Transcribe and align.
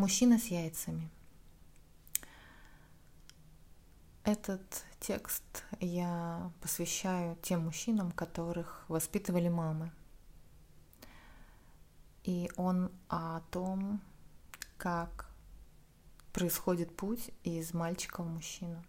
Мужчина 0.00 0.38
с 0.38 0.46
яйцами. 0.46 1.10
Этот 4.24 4.62
текст 4.98 5.44
я 5.78 6.50
посвящаю 6.62 7.36
тем 7.42 7.66
мужчинам, 7.66 8.10
которых 8.10 8.86
воспитывали 8.88 9.50
мамы. 9.50 9.92
И 12.24 12.50
он 12.56 12.90
о 13.10 13.42
том, 13.50 14.00
как 14.78 15.28
происходит 16.32 16.96
путь 16.96 17.30
из 17.42 17.74
мальчика 17.74 18.22
в 18.22 18.26
мужчину. 18.26 18.82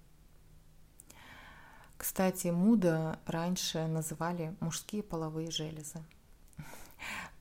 Кстати, 1.97 2.47
муда 2.47 3.19
раньше 3.25 3.85
называли 3.87 4.55
мужские 4.61 5.03
половые 5.03 5.51
железы. 5.51 6.01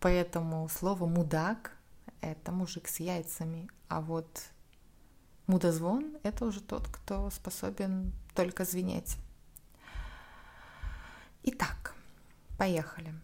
Поэтому 0.00 0.68
слово 0.68 1.07
мудак– 1.07 1.77
это 2.21 2.52
мужик 2.52 2.89
с 2.89 3.00
яйцами, 3.00 3.68
а 3.89 4.00
вот 4.00 4.50
мудозвон– 5.46 6.17
это 6.22 6.45
уже 6.45 6.61
тот, 6.61 6.89
кто 6.89 7.31
способен 7.31 8.12
только 8.35 8.64
звенеть. 8.64 9.17
Итак, 11.43 11.95
поехали. 12.59 13.14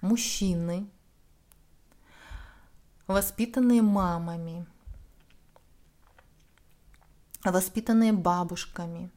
Мужчины, 0.00 0.88
воспитанные 3.06 3.82
мамами, 3.82 4.66
воспитанные 7.44 8.12
бабушками, 8.12 9.10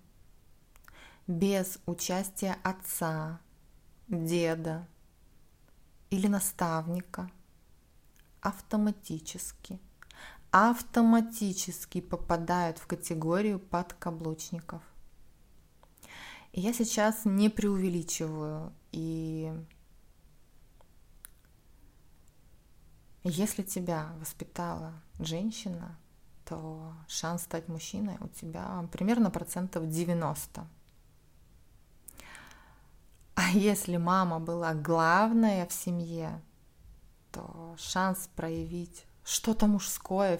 без 1.27 1.79
участия 1.87 2.57
отца, 2.63 3.39
деда 4.07 4.87
или 6.11 6.27
наставника, 6.27 7.31
автоматически, 8.45 9.79
автоматически 10.51 11.99
попадают 11.99 12.77
в 12.77 12.85
категорию 12.85 13.59
подкаблучников. 13.59 14.81
И 16.51 16.61
я 16.61 16.71
сейчас 16.73 17.25
не 17.25 17.49
преувеличиваю 17.49 18.71
и 18.91 19.51
Если 23.27 23.63
тебя 23.63 24.11
воспитала 24.19 24.93
женщина, 25.17 25.97
то 26.45 26.93
шанс 27.07 27.41
стать 27.41 27.67
мужчиной 27.67 28.17
у 28.19 28.27
тебя 28.27 28.87
примерно 28.91 29.31
процентов 29.31 29.89
90. 29.89 30.67
А 33.33 33.49
если 33.49 33.97
мама 33.97 34.39
была 34.39 34.75
главная 34.75 35.65
в 35.65 35.73
семье, 35.73 36.39
шанс 37.77 38.29
проявить 38.35 39.05
что-то 39.23 39.67
мужское 39.67 40.39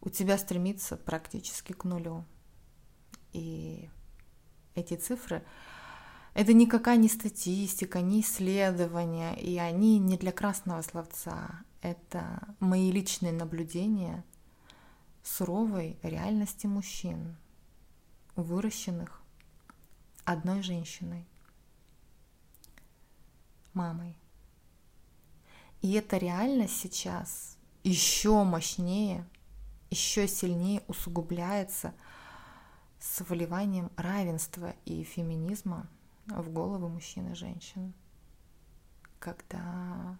у 0.00 0.10
тебя 0.10 0.38
стремится 0.38 0.96
практически 0.96 1.72
к 1.72 1.84
нулю. 1.84 2.24
И 3.32 3.88
эти 4.74 4.94
цифры 4.94 5.44
это 6.34 6.52
никакая 6.52 6.96
не 6.96 7.08
статистика, 7.08 8.00
не 8.00 8.20
исследования, 8.20 9.34
и 9.34 9.58
они 9.58 9.98
не 9.98 10.16
для 10.16 10.30
красного 10.30 10.82
словца 10.82 11.64
это 11.82 12.54
мои 12.60 12.90
личные 12.92 13.32
наблюдения 13.32 14.24
суровой 15.22 15.98
реальности 16.02 16.66
мужчин, 16.66 17.36
выращенных 18.36 19.20
одной 20.24 20.62
женщиной, 20.62 21.26
мамой. 23.74 24.16
И 25.80 25.92
эта 25.92 26.16
реальность 26.16 26.76
сейчас 26.76 27.56
еще 27.84 28.42
мощнее, 28.42 29.26
еще 29.90 30.26
сильнее 30.26 30.82
усугубляется 30.88 31.94
с 32.98 33.20
вливанием 33.20 33.90
равенства 33.96 34.74
и 34.84 35.04
феминизма 35.04 35.88
в 36.26 36.52
головы 36.52 36.88
мужчин 36.88 37.32
и 37.32 37.34
женщин, 37.34 37.94
когда 39.18 40.18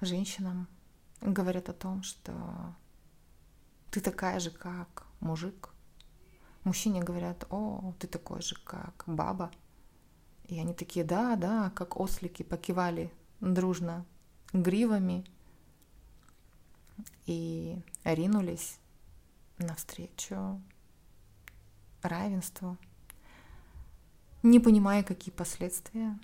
женщинам 0.00 0.68
говорят 1.20 1.68
о 1.68 1.72
том, 1.72 2.02
что 2.02 2.74
ты 3.90 4.00
такая 4.00 4.40
же, 4.40 4.50
как 4.50 5.06
мужик. 5.20 5.70
Мужчине 6.64 7.02
говорят, 7.02 7.46
о, 7.50 7.94
ты 7.98 8.06
такой 8.06 8.42
же, 8.42 8.56
как 8.64 9.04
баба. 9.06 9.50
И 10.48 10.58
они 10.60 10.74
такие, 10.74 11.04
да, 11.04 11.36
да, 11.36 11.70
как 11.70 11.98
ослики 11.98 12.42
покивали 12.42 13.12
дружно 13.40 14.04
гривами 14.52 15.24
и 17.26 17.78
ринулись 18.04 18.78
навстречу 19.58 20.60
равенству, 22.02 22.76
не 24.42 24.60
понимая, 24.60 25.02
какие 25.02 25.34
последствия 25.34 26.16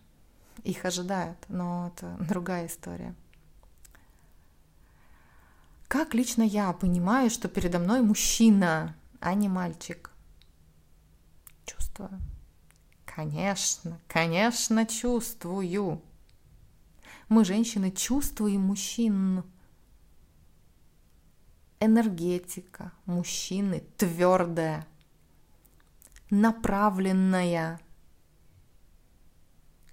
их 0.63 0.85
ожидают. 0.85 1.39
Но 1.49 1.93
это 1.93 2.17
другая 2.29 2.67
история. 2.67 3.15
Как 5.89 6.15
лично 6.15 6.43
я 6.43 6.73
понимаю, 6.73 7.29
что 7.29 7.49
передо 7.49 7.79
мной 7.79 8.01
мужчина, 8.01 8.97
а 9.21 9.35
не 9.35 9.49
мальчик? 9.49 10.11
Чувствую. 11.67 12.19
Конечно, 13.15 14.01
конечно, 14.09 14.87
чувствую. 14.87 16.01
Мы, 17.29 17.45
женщины, 17.45 17.91
чувствуем 17.91 18.63
мужчин. 18.63 19.45
Энергетика 21.79 22.93
мужчины 23.05 23.83
твердая, 23.99 24.87
направленная. 26.31 27.81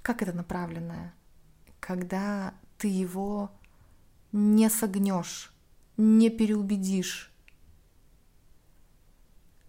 Как 0.01 0.21
это 0.21 0.31
направленная? 0.31 1.13
Когда 1.81 2.53
ты 2.77 2.87
его 2.87 3.51
не 4.31 4.69
согнешь, 4.69 5.51
не 5.97 6.29
переубедишь. 6.29 7.33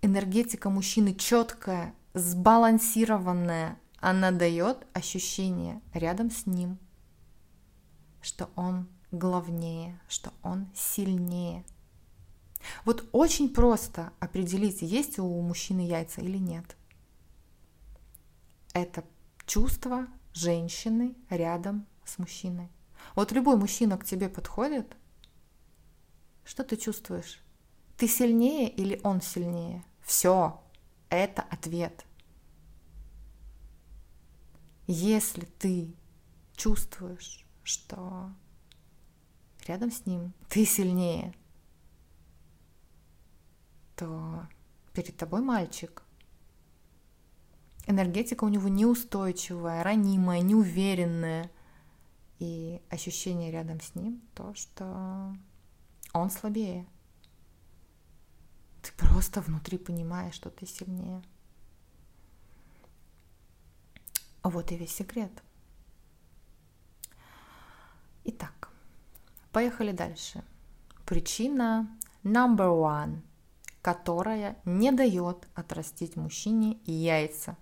Энергетика 0.02 0.70
мужчины 0.70 1.14
четкая, 1.14 1.94
сбалансированная. 2.14 3.78
Она 4.00 4.30
дает 4.30 4.86
ощущение 4.94 5.82
рядом 5.92 6.30
с 6.30 6.46
ним, 6.46 6.78
что 8.22 8.50
он 8.56 8.88
главнее, 9.10 10.00
что 10.08 10.32
он 10.42 10.70
сильнее. 10.74 11.64
Вот 12.84 13.08
очень 13.12 13.48
просто 13.52 14.12
определить, 14.20 14.82
есть 14.82 15.18
у 15.18 15.40
мужчины 15.42 15.80
яйца 15.80 16.20
или 16.20 16.38
нет. 16.38 16.76
Это 18.72 19.04
чувство 19.46 20.06
женщины 20.32 21.16
рядом 21.28 21.86
с 22.04 22.18
мужчиной. 22.18 22.70
Вот 23.14 23.32
любой 23.32 23.56
мужчина 23.56 23.98
к 23.98 24.04
тебе 24.04 24.28
подходит, 24.28 24.96
что 26.44 26.64
ты 26.64 26.76
чувствуешь? 26.76 27.40
Ты 27.96 28.08
сильнее 28.08 28.68
или 28.70 29.00
он 29.02 29.20
сильнее? 29.20 29.84
Все, 30.02 30.62
это 31.10 31.42
ответ. 31.42 32.06
Если 34.86 35.44
ты 35.44 35.94
чувствуешь, 36.56 37.44
что 37.62 38.30
рядом 39.66 39.90
с 39.90 40.06
ним 40.06 40.32
ты 40.48 40.64
сильнее, 40.64 41.34
то 43.96 44.48
перед 44.94 45.16
тобой 45.16 45.42
мальчик. 45.42 46.02
Энергетика 47.86 48.44
у 48.44 48.48
него 48.48 48.68
неустойчивая, 48.68 49.82
ранимая, 49.82 50.40
неуверенная. 50.40 51.50
И 52.38 52.80
ощущение 52.88 53.50
рядом 53.50 53.80
с 53.80 53.94
ним 53.94 54.22
то, 54.34 54.54
что 54.54 55.36
он 56.14 56.30
слабее. 56.30 56.86
Ты 58.82 58.92
просто 58.96 59.40
внутри 59.40 59.78
понимаешь, 59.78 60.34
что 60.34 60.50
ты 60.50 60.66
сильнее. 60.66 61.22
Вот 64.42 64.72
и 64.72 64.76
весь 64.76 64.94
секрет. 64.94 65.30
Итак, 68.24 68.70
поехали 69.52 69.92
дальше. 69.92 70.42
Причина 71.04 71.88
number 72.22 72.70
one, 72.70 73.22
которая 73.82 74.56
не 74.64 74.92
дает 74.92 75.48
отрастить 75.54 76.16
мужчине 76.16 76.78
яйца. 76.84 77.56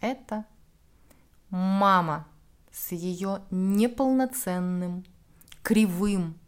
Это 0.00 0.44
мама 1.50 2.26
с 2.72 2.92
ее 2.92 3.42
неполноценным, 3.50 5.04
кривым, 5.62 6.38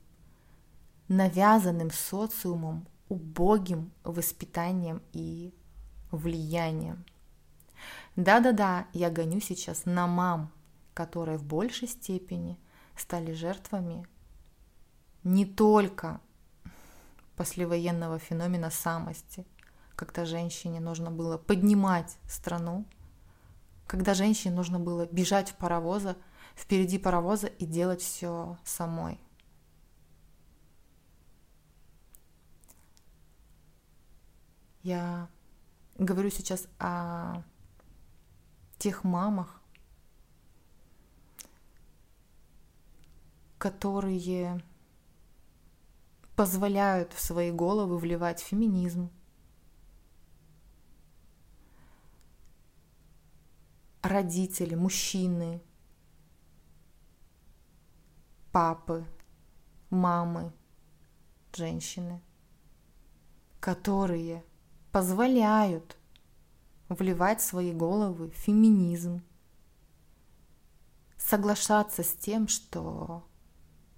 навязанным 1.08 1.90
социумом, 1.90 2.87
убогим 3.12 3.92
воспитанием 4.04 5.02
и 5.12 5.54
влиянием. 6.10 7.04
Да-да-да, 8.16 8.86
я 8.94 9.10
гоню 9.10 9.38
сейчас 9.40 9.84
на 9.84 10.06
мам, 10.06 10.50
которые 10.94 11.36
в 11.36 11.44
большей 11.44 11.88
степени 11.88 12.58
стали 12.96 13.34
жертвами 13.34 14.06
не 15.24 15.44
только 15.44 16.22
послевоенного 17.36 18.18
феномена 18.18 18.70
самости, 18.70 19.46
когда 19.94 20.24
женщине 20.24 20.80
нужно 20.80 21.10
было 21.10 21.36
поднимать 21.36 22.16
страну, 22.26 22.86
когда 23.86 24.14
женщине 24.14 24.54
нужно 24.54 24.80
было 24.80 25.04
бежать 25.04 25.50
в 25.50 25.56
паровоза, 25.56 26.16
впереди 26.56 26.96
паровоза 26.96 27.48
и 27.48 27.66
делать 27.66 28.00
все 28.00 28.56
самой. 28.64 29.20
Я 34.82 35.29
говорю 35.96 36.29
сейчас 36.31 36.67
о 36.81 37.43
тех 38.79 39.05
мамах, 39.05 39.61
которые 43.58 44.61
позволяют 46.34 47.12
в 47.12 47.20
свои 47.20 47.52
головы 47.52 47.96
вливать 47.96 48.40
феминизм, 48.40 49.11
родители, 54.02 54.75
мужчины, 54.75 55.62
папы, 58.50 59.06
мамы, 59.90 60.52
женщины, 61.52 62.20
которые 63.61 64.44
позволяют 64.92 65.96
вливать 66.88 67.40
в 67.40 67.44
свои 67.44 67.72
головы 67.72 68.30
феминизм, 68.30 69.22
соглашаться 71.16 72.02
с 72.02 72.12
тем, 72.12 72.46
что 72.46 73.26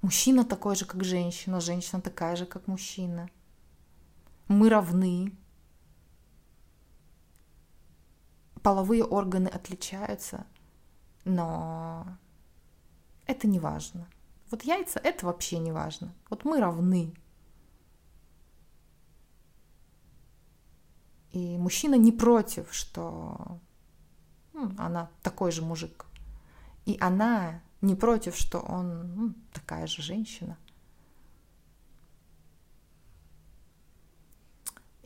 мужчина 0.02 0.44
такой 0.44 0.76
же, 0.76 0.86
как 0.86 1.02
женщина, 1.02 1.60
женщина 1.60 2.00
такая 2.00 2.36
же, 2.36 2.46
как 2.46 2.68
мужчина. 2.68 3.28
Мы 4.46 4.68
равны. 4.68 5.36
Половые 8.62 9.04
органы 9.04 9.48
отличаются, 9.48 10.46
но 11.24 12.06
это 13.26 13.46
не 13.46 13.58
важно. 13.58 14.08
Вот 14.50 14.62
яйца 14.62 15.00
это 15.00 15.26
вообще 15.26 15.58
не 15.58 15.72
важно. 15.72 16.14
Вот 16.30 16.44
мы 16.44 16.60
равны. 16.60 17.14
И 21.34 21.58
мужчина 21.58 21.96
не 21.96 22.12
против, 22.12 22.72
что 22.72 23.58
ну, 24.52 24.72
она 24.78 25.10
такой 25.20 25.50
же 25.50 25.62
мужик. 25.62 26.06
И 26.86 26.96
она 27.00 27.60
не 27.80 27.96
против, 27.96 28.36
что 28.36 28.60
он 28.60 29.14
ну, 29.16 29.34
такая 29.52 29.88
же 29.88 30.00
женщина. 30.00 30.56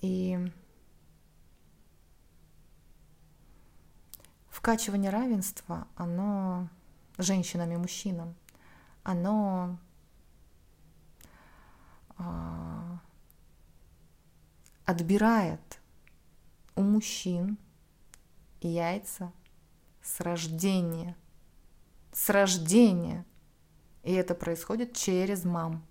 И 0.03 0.53
вкачивание 4.51 5.11
равенства, 5.11 5.89
оно 5.97 6.69
женщинам 7.17 7.73
и 7.73 7.77
мужчинам, 7.79 8.35
оно 9.03 9.79
а, 12.19 13.01
отбирает 14.85 15.78
у 16.79 16.83
мужчин 16.83 17.59
яйца 18.61 19.33
с 20.01 20.21
рождения. 20.21 21.17
С 22.13 22.31
рождения. 22.31 23.27
И 24.05 24.13
это 24.13 24.37
происходит 24.37 24.95
через 24.95 25.45
мам. 25.45 25.85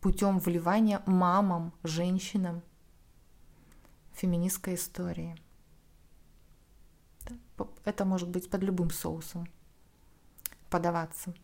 Путем 0.00 0.38
вливания 0.38 1.02
мамам, 1.04 1.74
женщинам 1.82 2.62
феминистской 4.14 4.74
истории. 4.74 5.36
Это 7.84 8.06
может 8.06 8.30
быть 8.30 8.48
под 8.48 8.62
любым 8.62 8.90
соусом 8.90 9.48
подаваться. 10.70 11.34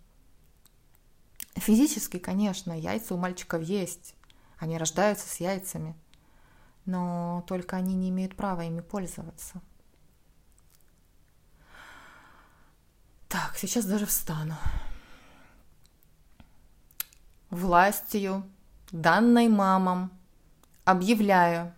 Физически, 1.57 2.19
конечно, 2.19 2.73
яйца 2.73 3.15
у 3.15 3.19
мальчиков 3.19 3.63
есть. 3.63 4.15
Они 4.57 4.79
рождаются 4.79 5.29
с 5.29 5.41
яйцами 5.41 5.95
но 6.87 7.45
только 7.47 7.77
они 7.77 7.95
не 7.95 8.11
имеют 8.11 8.37
права 8.37 8.63
ими 8.63 8.81
пользоваться. 8.81 9.61
Так, 13.29 13.57
сейчас 13.57 13.85
даже 13.85 14.07
встану. 14.07 14.57
Властью, 17.51 18.45
данной 18.91 19.49
мамам, 19.49 20.13
объявляю 20.85 21.75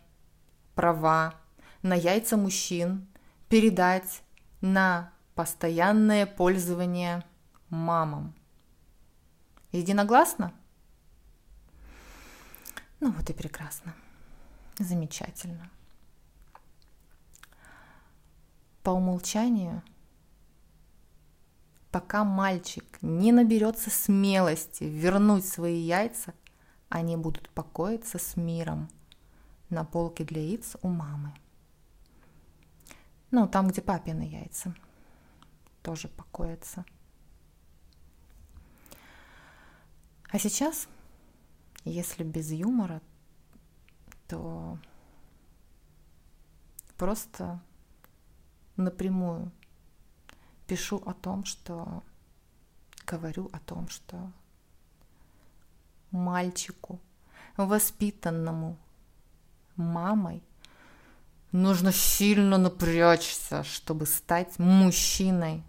права 0.74 1.34
на 1.82 1.94
яйца 1.94 2.36
мужчин 2.36 3.06
передать 3.48 4.22
на 4.60 5.12
постоянное 5.34 6.26
пользование 6.26 7.24
мамам. 7.68 8.34
Единогласно? 9.72 10.52
Ну 13.00 13.12
вот 13.12 13.28
и 13.30 13.32
прекрасно. 13.32 13.94
Замечательно. 14.78 15.70
По 18.82 18.90
умолчанию, 18.90 19.82
пока 21.90 22.24
мальчик 22.24 22.84
не 23.00 23.32
наберется 23.32 23.90
смелости 23.90 24.84
вернуть 24.84 25.46
свои 25.46 25.78
яйца, 25.80 26.34
они 26.88 27.16
будут 27.16 27.48
покоиться 27.50 28.18
с 28.18 28.36
миром 28.36 28.88
на 29.70 29.84
полке 29.84 30.24
для 30.24 30.42
яиц 30.42 30.76
у 30.82 30.88
мамы. 30.88 31.34
Ну, 33.30 33.48
там, 33.48 33.68
где 33.68 33.80
папины 33.80 34.22
яйца, 34.22 34.74
тоже 35.82 36.08
покоятся. 36.08 36.84
А 40.30 40.38
сейчас, 40.38 40.86
если 41.84 42.24
без 42.24 42.50
юмора, 42.52 43.00
то 44.28 44.78
просто 46.96 47.60
напрямую 48.76 49.52
пишу 50.66 51.02
о 51.06 51.14
том, 51.14 51.44
что 51.44 52.02
говорю 53.06 53.48
о 53.52 53.58
том, 53.60 53.88
что 53.88 54.32
мальчику, 56.10 57.00
воспитанному 57.56 58.76
мамой, 59.76 60.42
нужно 61.52 61.92
сильно 61.92 62.58
напрячься, 62.58 63.62
чтобы 63.64 64.06
стать 64.06 64.58
мужчиной. 64.58 65.62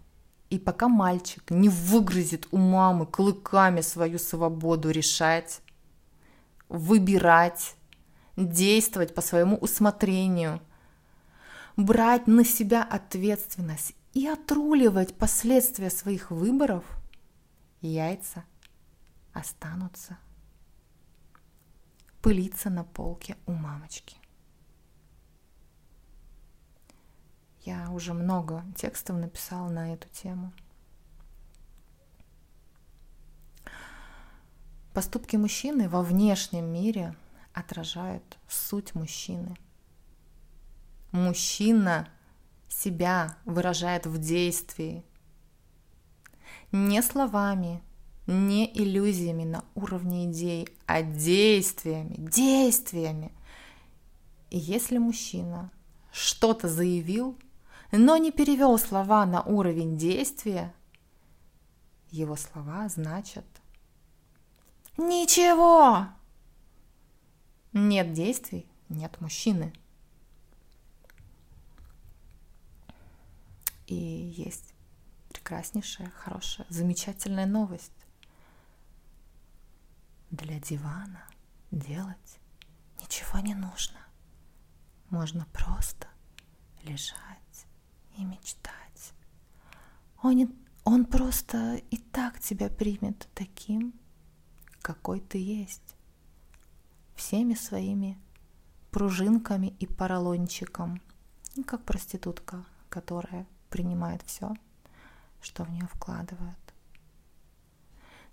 И 0.50 0.58
пока 0.58 0.88
мальчик 0.88 1.50
не 1.50 1.68
выгрызет 1.68 2.48
у 2.50 2.56
мамы 2.56 3.06
клыками 3.06 3.82
свою 3.82 4.18
свободу 4.18 4.90
решать, 4.90 5.60
выбирать, 6.68 7.76
действовать 8.46 9.14
по 9.14 9.20
своему 9.20 9.56
усмотрению, 9.56 10.60
брать 11.76 12.26
на 12.26 12.44
себя 12.44 12.84
ответственность 12.84 13.94
и 14.14 14.26
отруливать 14.28 15.16
последствия 15.16 15.90
своих 15.90 16.30
выборов, 16.30 16.84
яйца 17.80 18.44
останутся 19.32 20.18
пылиться 22.22 22.68
на 22.68 22.84
полке 22.84 23.36
у 23.46 23.52
мамочки. 23.52 24.16
Я 27.62 27.90
уже 27.90 28.12
много 28.12 28.64
текстов 28.76 29.16
написала 29.16 29.68
на 29.68 29.94
эту 29.94 30.08
тему. 30.08 30.52
Поступки 34.94 35.36
мужчины 35.36 35.88
во 35.88 36.02
внешнем 36.02 36.64
мире– 36.66 37.14
отражают 37.58 38.38
суть 38.48 38.94
мужчины. 38.94 39.56
Мужчина 41.10 42.08
себя 42.68 43.36
выражает 43.44 44.06
в 44.06 44.18
действии. 44.18 45.04
Не 46.70 47.02
словами, 47.02 47.82
не 48.26 48.70
иллюзиями 48.78 49.44
на 49.44 49.64
уровне 49.74 50.26
идей, 50.26 50.68
а 50.86 51.02
действиями, 51.02 52.14
действиями. 52.18 53.32
И 54.50 54.58
если 54.58 54.98
мужчина 54.98 55.70
что-то 56.12 56.68
заявил, 56.68 57.38
но 57.90 58.16
не 58.18 58.30
перевел 58.30 58.78
слова 58.78 59.24
на 59.26 59.42
уровень 59.42 59.96
действия, 59.96 60.74
его 62.10 62.36
слова 62.36 62.88
значат 62.88 63.46
«Ничего!» 64.96 66.08
Нет 67.72 68.12
действий, 68.12 68.66
нет 68.88 69.20
мужчины. 69.20 69.72
И 73.86 73.94
есть 73.94 74.74
прекраснейшая, 75.30 76.10
хорошая, 76.10 76.66
замечательная 76.70 77.46
новость. 77.46 77.92
для 80.30 80.60
дивана 80.60 81.24
делать 81.70 82.38
ничего 83.00 83.38
не 83.38 83.54
нужно. 83.54 83.98
Можно 85.10 85.46
просто 85.52 86.08
лежать 86.82 87.66
и 88.16 88.24
мечтать. 88.24 89.14
Он, 90.22 90.54
он 90.84 91.06
просто 91.06 91.76
и 91.90 91.96
так 91.96 92.40
тебя 92.40 92.68
примет 92.68 93.28
таким, 93.34 93.94
какой 94.82 95.20
ты 95.20 95.38
есть. 95.38 95.94
Всеми 97.18 97.54
своими 97.54 98.16
пружинками 98.92 99.74
и 99.80 99.86
поролончиком. 99.88 101.02
Как 101.66 101.82
проститутка, 101.82 102.64
которая 102.88 103.44
принимает 103.70 104.22
все, 104.24 104.54
что 105.42 105.64
в 105.64 105.70
нее 105.70 105.88
вкладывают. 105.92 106.56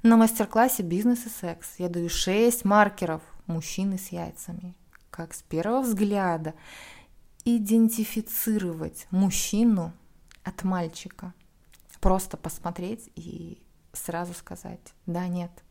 На 0.03 0.17
мастер-классе 0.17 0.83
«Бизнес 0.83 1.25
и 1.25 1.29
секс» 1.29 1.79
я 1.79 1.89
даю 1.89 2.09
6 2.09 2.63
маркеров 2.63 3.23
мужчины 3.47 3.97
с 3.97 4.09
яйцами. 4.09 4.75
Как 5.09 5.33
с 5.33 5.41
первого 5.41 5.81
взгляда 5.81 6.53
идентифицировать 7.43 9.07
мужчину 9.09 9.93
от 10.43 10.63
мальчика. 10.63 11.33
Просто 12.01 12.37
посмотреть 12.37 13.09
и 13.15 13.63
сразу 13.93 14.35
сказать 14.35 14.93
«да, 15.07 15.27
нет». 15.27 15.64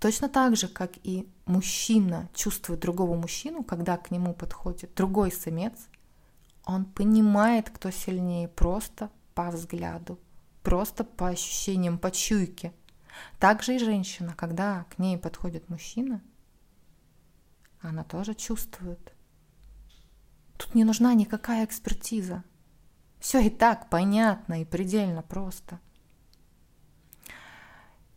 Точно 0.00 0.28
так 0.28 0.56
же, 0.56 0.68
как 0.68 0.92
и 1.02 1.28
мужчина 1.46 2.28
чувствует 2.34 2.80
другого 2.80 3.16
мужчину, 3.16 3.64
когда 3.64 3.96
к 3.96 4.10
нему 4.10 4.34
подходит 4.34 4.94
другой 4.94 5.32
самец, 5.32 5.88
он 6.64 6.84
понимает, 6.84 7.70
кто 7.70 7.90
сильнее 7.90 8.48
просто 8.48 9.10
по 9.34 9.50
взгляду 9.50 10.18
просто 10.66 11.04
по 11.04 11.28
ощущениям, 11.28 11.96
по 11.96 12.10
чуйке. 12.10 12.72
Также 13.38 13.76
и 13.76 13.78
женщина, 13.78 14.34
когда 14.36 14.82
к 14.90 14.98
ней 14.98 15.16
подходит 15.16 15.68
мужчина, 15.68 16.20
она 17.80 18.02
тоже 18.02 18.34
чувствует. 18.34 19.14
Тут 20.56 20.74
не 20.74 20.82
нужна 20.82 21.14
никакая 21.14 21.64
экспертиза. 21.64 22.42
Все 23.20 23.38
и 23.46 23.48
так 23.48 23.88
понятно 23.90 24.60
и 24.60 24.64
предельно 24.64 25.22
просто. 25.22 25.78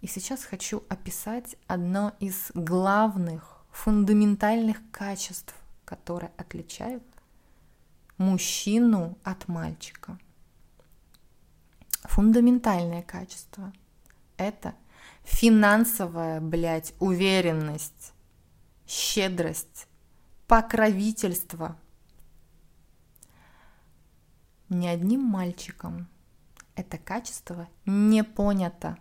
И 0.01 0.07
сейчас 0.07 0.43
хочу 0.43 0.83
описать 0.89 1.55
одно 1.67 2.13
из 2.19 2.51
главных, 2.53 3.63
фундаментальных 3.71 4.77
качеств, 4.91 5.53
которые 5.85 6.31
отличают 6.37 7.03
мужчину 8.17 9.17
от 9.23 9.47
мальчика– 9.47 10.17
фундаментальное 12.03 13.03
качество. 13.03 13.71
Это 14.37 14.75
финансовая, 15.23 16.41
блядь, 16.41 16.93
уверенность, 16.99 18.13
щедрость, 18.87 19.87
покровительство. 20.47 21.77
Ни 24.69 24.87
одним 24.87 25.21
мальчиком 25.21 26.07
это 26.75 26.97
качество 26.97 27.67
не 27.85 28.23
понято. 28.23 28.97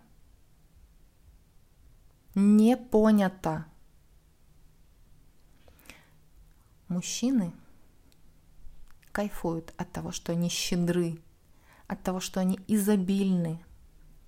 Не 2.35 2.77
понято. 2.77 3.65
Мужчины 6.87 7.53
кайфуют 9.11 9.73
от 9.77 9.91
того, 9.91 10.11
что 10.11 10.31
они 10.31 10.49
щедры, 10.49 11.19
от 11.87 12.01
того, 12.03 12.19
что 12.19 12.39
они 12.39 12.59
изобильны, 12.67 13.63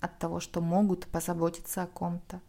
от 0.00 0.18
того, 0.18 0.40
что 0.40 0.60
могут 0.60 1.06
позаботиться 1.06 1.82
о 1.82 1.86
ком-то. 1.86 2.40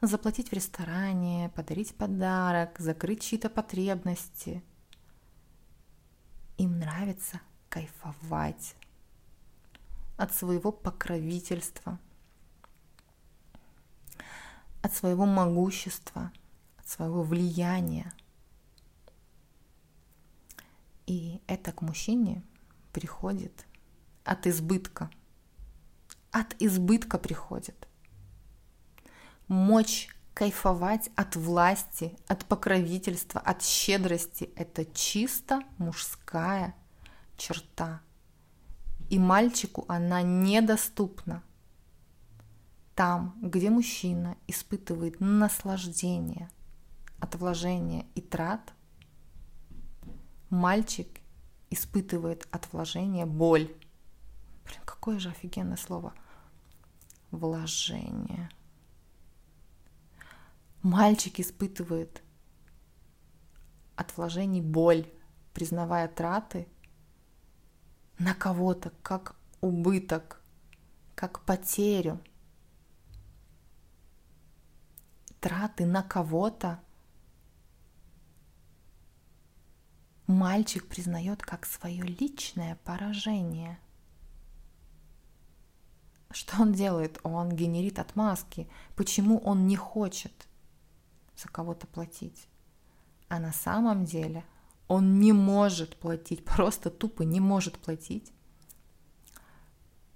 Заплатить 0.00 0.50
в 0.50 0.52
ресторане, 0.52 1.50
подарить 1.56 1.94
подарок, 1.96 2.78
закрыть 2.78 3.22
чьи-то 3.22 3.50
потребности. 3.50 4.62
Им 6.56 6.78
нравится 6.78 7.40
кайфовать 7.68 8.76
от 10.16 10.32
своего 10.32 10.70
покровительства, 10.72 11.98
от 14.82 14.94
своего 14.94 15.26
могущества, 15.26 16.32
от 16.78 16.88
своего 16.88 17.22
влияния. 17.22 18.12
И 21.06 21.40
это 21.46 21.72
к 21.72 21.82
мужчине 21.82 22.42
приходит 22.92 23.66
от 24.24 24.46
избытка. 24.46 25.10
От 26.30 26.54
избытка 26.58 27.18
приходит. 27.18 27.88
Мочь 29.48 30.08
кайфовать 30.34 31.10
от 31.16 31.34
власти, 31.34 32.16
от 32.28 32.44
покровительства, 32.44 33.40
от 33.40 33.62
щедрости– 33.62 34.50
это 34.56 34.84
чисто 34.84 35.62
мужская 35.78 36.76
черта. 37.36 38.02
И 39.08 39.18
мальчику 39.18 39.84
она 39.88 40.22
недоступна. 40.22 41.42
Там, 42.98 43.38
где 43.40 43.70
мужчина 43.70 44.36
испытывает 44.48 45.20
наслаждение 45.20 46.50
от 47.20 47.36
вложения 47.36 48.06
и 48.16 48.20
трат, 48.20 48.72
мальчик 50.50 51.06
испытывает 51.70 52.48
от 52.50 52.72
вложения 52.72 53.24
боль. 53.24 53.72
Блин, 54.64 54.80
какое 54.84 55.20
же 55.20 55.28
офигенное 55.28 55.76
слово. 55.76 56.12
Вложение. 57.30 58.50
Мальчик 60.82 61.38
испытывает 61.38 62.20
от 63.94 64.16
вложений 64.16 64.62
боль, 64.62 65.08
признавая 65.54 66.08
траты 66.08 66.66
на 68.18 68.34
кого-то 68.34 68.90
как 69.02 69.36
убыток, 69.60 70.42
как 71.14 71.44
потерю. 71.44 72.20
Траты 75.40 75.86
на 75.86 76.02
кого-то 76.02 76.80
мальчик 80.26 80.86
признает 80.88 81.42
как 81.42 81.66
свое 81.66 82.02
личное 82.02 82.76
поражение– 82.84 83.78
что 86.30 86.60
он 86.62 86.72
делает? 86.72 87.18
Он 87.22 87.50
генерит 87.50 87.98
отмазки. 87.98 88.68
Почему 88.96 89.38
он 89.38 89.66
не 89.66 89.76
хочет 89.76 90.32
за 91.36 91.48
кого-то 91.48 91.86
платить? 91.86 92.48
А 93.28 93.38
на 93.38 93.52
самом 93.52 94.04
деле 94.04 94.44
он 94.88 95.20
не 95.20 95.32
может 95.32 95.96
платить, 95.96 96.44
просто 96.44 96.90
тупо 96.90 97.22
не 97.22 97.40
может 97.40 97.78
платить 97.78 98.32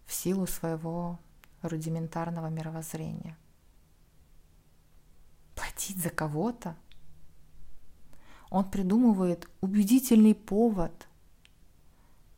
в 0.06 0.12
силу 0.12 0.46
своего 0.46 1.18
рудиментарного 1.62 2.48
мировоззрения. 2.48 3.36
Платить 5.72 6.02
за 6.02 6.10
кого-то? 6.10 6.76
Он 8.50 8.70
придумывает 8.70 9.48
убедительный 9.62 10.34
повод 10.34 11.08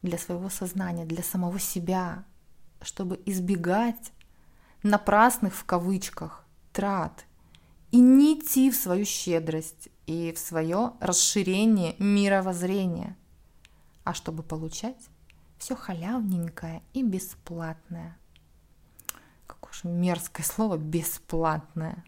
для 0.02 0.18
своего 0.18 0.48
сознания, 0.50 1.04
для 1.04 1.24
самого 1.24 1.58
себя, 1.58 2.24
чтобы 2.80 3.20
избегать 3.26 4.12
напрасных 4.82 5.54
в 5.54 5.64
кавычках 5.64 6.44
трат 6.72 7.24
и 7.90 7.98
не 7.98 8.38
идти 8.38 8.70
в 8.70 8.76
свою 8.76 9.04
щедрость 9.04 9.88
и 10.06 10.32
в 10.32 10.38
свое 10.38 10.92
расширение 11.00 11.96
мировоззрения, 11.98 13.16
а 14.04 14.14
чтобы 14.14 14.42
получать 14.44 15.08
все 15.58 15.74
халявненькое 15.74 16.82
и 16.92 17.02
бесплатное. 17.02 18.16
Какое 19.46 19.72
же 19.72 19.88
мерзкое 19.88 20.46
слово 20.46 20.76
бесплатное. 20.76 22.04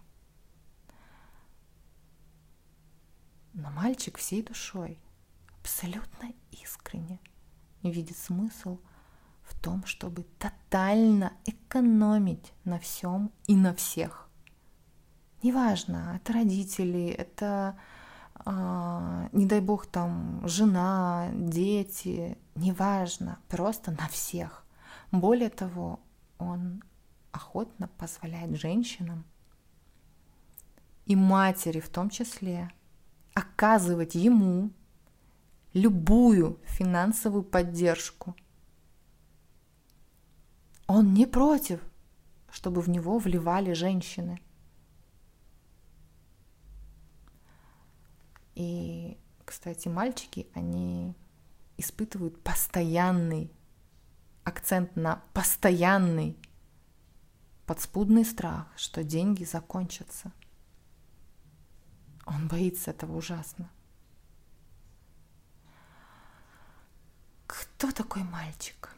Но 3.57 3.71
мальчик 3.71 4.19
всей 4.19 4.43
душой, 4.43 5.01
абсолютно 5.61 6.33
искренне 6.53 7.19
видит 7.83 8.17
смысл– 8.17 8.79
в 9.47 9.55
том, 9.55 9.85
чтобы 9.87 10.25
тотально 10.39 11.33
экономить 11.45 12.53
на 12.65 12.79
всем 12.79 13.31
и 13.47 13.55
на 13.55 13.75
всех. 13.75 14.29
Неважно, 15.43 16.15
это 16.17 16.33
родители, 16.33 17.09
это, 17.09 17.79
э, 18.45 19.29
не 19.33 19.47
дай 19.47 19.61
бог, 19.61 19.87
там, 19.87 20.43
жена, 20.47 21.29
дети, 21.33 22.37
неважно, 22.57 23.39
просто 23.49 23.93
на 23.93 24.09
всех. 24.09 24.65
Более 25.13 25.51
того, 25.51 26.01
он 26.39 26.83
охотно 27.31 27.89
позволяет 27.99 28.59
женщинам 28.59 29.25
и 31.05 31.15
матери 31.15 31.81
в 31.81 31.89
том 31.89 32.11
числе 32.11 32.73
оказывать 33.37 34.17
ему 34.17 34.71
любую 35.73 36.59
финансовую 36.65 37.45
поддержку– 37.45 38.35
он 40.87 41.15
не 41.15 41.27
против, 41.27 41.81
чтобы 42.51 42.81
в 42.81 42.89
него 42.89 43.19
вливали 43.19 43.73
женщины. 43.73 44.41
И, 48.55 49.19
кстати, 49.45 49.89
мальчики, 49.89 50.47
они 50.55 51.15
испытывают 51.77 52.41
постоянный 52.43 53.51
акцент 54.45 54.95
на 54.97 55.23
постоянный 55.35 56.39
подспудный 57.67 58.25
страх, 58.25 58.73
что 58.77 59.03
деньги 59.03 59.43
закончатся. 59.43 60.33
Он 62.27 62.49
боится 62.49 62.91
этого 62.91 63.17
ужасно. 63.17 63.71
Кто 67.47 67.93
такой 67.93 68.25
мальчик? 68.25 68.91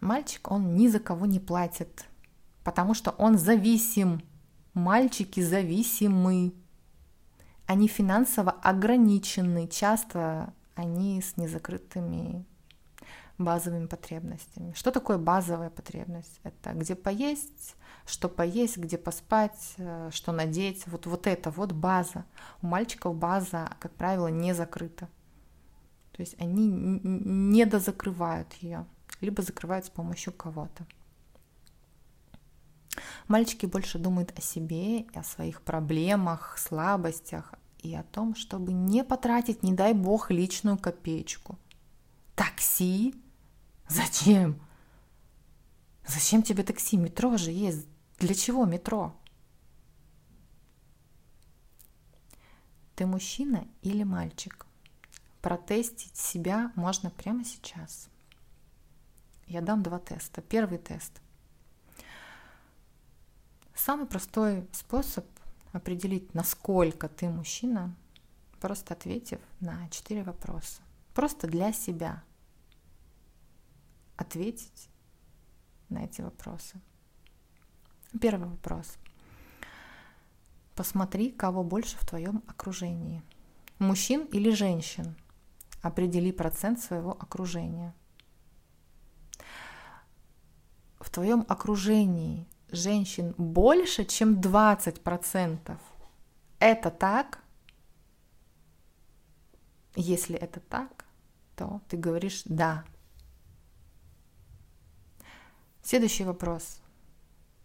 Мальчик, 0.00 0.50
он 0.50 0.76
ни 0.76 0.88
за 0.88 1.00
кого 1.00 1.26
не 1.26 1.40
платит, 1.40 2.06
потому 2.62 2.94
что 2.94 3.10
он 3.10 3.36
зависим. 3.36 4.22
Мальчики 4.74 5.40
зависимы. 5.40 6.54
Они 7.66 7.88
финансово 7.88 8.52
ограничены. 8.52 9.66
Часто 9.66 10.52
они 10.74 11.20
с 11.20 11.36
незакрытыми 11.36 12.44
базовыми 13.38 13.86
потребностями. 13.86 14.72
Что 14.74 14.90
такое 14.90 15.18
базовая 15.18 15.70
потребность? 15.70 16.40
Это 16.42 16.72
где 16.72 16.94
поесть, 16.94 17.76
что 18.06 18.28
поесть, 18.28 18.76
где 18.76 18.98
поспать, 18.98 19.74
э, 19.76 20.10
что 20.12 20.32
надеть. 20.32 20.86
Вот, 20.86 21.06
вот 21.06 21.26
это 21.26 21.50
вот 21.50 21.72
база. 21.72 22.24
У 22.62 22.66
мальчиков 22.66 23.14
база, 23.14 23.70
как 23.80 23.92
правило, 23.92 24.28
не 24.28 24.54
закрыта. 24.54 25.08
То 26.12 26.22
есть 26.22 26.34
они 26.40 26.66
не 26.68 27.66
дозакрывают 27.66 28.52
ее, 28.54 28.86
либо 29.20 29.42
закрывают 29.42 29.84
с 29.84 29.90
помощью 29.90 30.32
кого-то. 30.32 30.86
Мальчики 33.28 33.66
больше 33.66 33.98
думают 33.98 34.32
о 34.38 34.40
себе, 34.40 35.04
о 35.14 35.22
своих 35.22 35.60
проблемах, 35.60 36.56
слабостях 36.56 37.52
и 37.82 37.94
о 37.94 38.02
том, 38.02 38.34
чтобы 38.34 38.72
не 38.72 39.04
потратить, 39.04 39.62
не 39.62 39.74
дай 39.74 39.92
бог, 39.92 40.30
личную 40.30 40.78
копеечку. 40.78 41.58
Такси? 42.34 43.14
Зачем? 43.88 44.60
Зачем 46.06 46.42
тебе 46.42 46.62
такси? 46.62 46.96
Метро 46.96 47.36
же 47.36 47.50
есть. 47.50 47.86
Для 48.18 48.34
чего 48.34 48.64
метро? 48.64 49.14
Ты 52.94 53.06
мужчина 53.06 53.66
или 53.82 54.02
мальчик? 54.02 54.66
Протестить 55.42 56.16
себя 56.16 56.72
можно 56.74 57.10
прямо 57.10 57.44
сейчас. 57.44 58.08
Я 59.46 59.60
дам 59.60 59.82
два 59.82 59.98
теста. 59.98 60.40
Первый 60.40 60.78
тест. 60.78 61.20
Самый 63.74 64.06
простой 64.06 64.66
способ 64.72 65.26
определить, 65.72 66.34
насколько 66.34 67.08
ты 67.08 67.28
мужчина, 67.28 67.94
просто 68.60 68.94
ответив 68.94 69.38
на 69.60 69.88
четыре 69.90 70.22
вопроса. 70.22 70.80
Просто 71.14 71.46
для 71.46 71.72
себя 71.72 72.24
ответить 74.16 74.88
на 75.88 76.04
эти 76.04 76.20
вопросы. 76.20 76.80
Первый 78.20 78.48
вопрос. 78.48 78.96
Посмотри, 80.74 81.30
кого 81.30 81.64
больше 81.64 81.96
в 81.96 82.06
твоем 82.06 82.42
окружении. 82.46 83.22
Мужчин 83.78 84.24
или 84.26 84.50
женщин? 84.50 85.16
определи 85.86 86.32
процент 86.32 86.80
своего 86.80 87.12
окружения. 87.12 87.94
В 90.98 91.10
твоем 91.10 91.44
окружении 91.48 92.46
женщин 92.70 93.34
больше, 93.38 94.04
чем 94.04 94.40
20%. 94.40 95.78
Это 96.58 96.90
так? 96.90 97.42
Если 99.94 100.36
это 100.36 100.60
так, 100.60 101.06
то 101.54 101.80
ты 101.88 101.96
говоришь 101.96 102.42
«да». 102.44 102.84
Следующий 105.86 106.24
вопрос. 106.24 106.80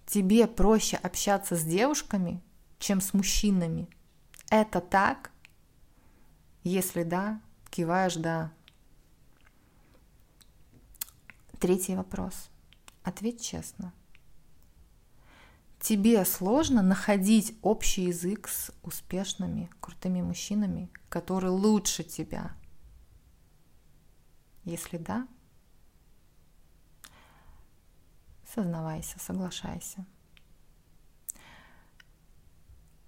Тебе 0.05 0.45
проще 0.45 0.95
общаться 0.95 1.55
с 1.55 1.63
девушками, 1.63 2.39
чем 2.77 3.01
с 3.01 3.15
мужчинами? 3.15 3.89
Это 4.51 4.79
так? 4.79 5.31
Если 6.63 7.01
да, 7.01 7.41
Киваешь, 7.71 8.17
да. 8.17 8.51
Третий 11.59 11.95
вопрос. 11.95 12.51
Ответь 13.01 13.41
честно. 13.41 13.91
Тебе 15.79 16.23
сложно 16.23 16.83
находить 16.83 17.57
общий 17.63 18.03
язык 18.03 18.49
с 18.49 18.69
успешными, 18.83 19.67
крутыми 19.79 20.21
мужчинами, 20.21 20.91
которые 21.09 21.49
лучше 21.49 22.03
тебя? 22.03 22.55
Если 24.63 24.97
да, 24.97 25.27
сознавайся, 28.53 29.19
соглашайся 29.19 30.05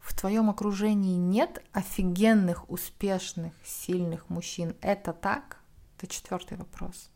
в 0.03 0.13
твоем 0.13 0.49
окружении 0.49 1.15
нет 1.15 1.63
офигенных, 1.71 2.69
успешных, 2.69 3.53
сильных 3.63 4.29
мужчин, 4.29 4.75
это 4.81 5.13
так? 5.13 5.59
Это 5.97 6.07
четвертый 6.07 6.57
вопрос. 6.57 7.09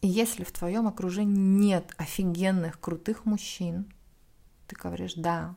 И 0.00 0.08
если 0.08 0.44
в 0.44 0.50
твоем 0.50 0.88
окружении 0.88 1.36
нет 1.36 1.94
офигенных, 1.98 2.80
крутых 2.80 3.26
мужчин, 3.26 3.92
ты 4.66 4.74
говоришь, 4.74 5.14
да, 5.14 5.56